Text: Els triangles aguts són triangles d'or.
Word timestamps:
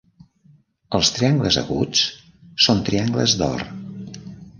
Els 0.99 1.09
triangles 1.17 1.57
aguts 1.61 2.01
són 2.69 2.81
triangles 2.89 3.37
d'or. 3.43 3.63